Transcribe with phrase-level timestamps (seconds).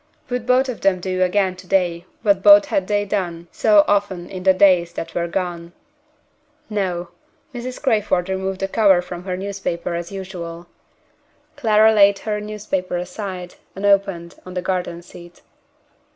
[0.29, 4.41] Would both of them do again to day what both had done so often in
[4.41, 5.73] the days that were gone?
[6.71, 7.09] No!
[7.53, 7.79] Mrs.
[7.79, 10.65] Crayford removed the cover from her newspaper as usual.
[11.55, 15.43] Clara laid her newspaper aside, unopened, on the garden seat.